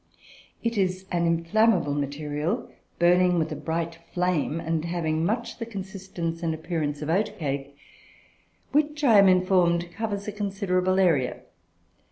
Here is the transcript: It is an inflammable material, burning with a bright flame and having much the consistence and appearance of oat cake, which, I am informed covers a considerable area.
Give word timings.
It 0.63 0.79
is 0.79 1.05
an 1.11 1.27
inflammable 1.27 1.93
material, 1.93 2.67
burning 2.97 3.37
with 3.37 3.51
a 3.51 3.55
bright 3.55 3.99
flame 4.15 4.59
and 4.59 4.83
having 4.83 5.23
much 5.23 5.59
the 5.59 5.65
consistence 5.67 6.41
and 6.41 6.55
appearance 6.55 7.03
of 7.03 7.09
oat 7.11 7.37
cake, 7.37 7.77
which, 8.71 9.03
I 9.03 9.19
am 9.19 9.27
informed 9.29 9.91
covers 9.91 10.27
a 10.27 10.31
considerable 10.31 10.97
area. 10.99 11.41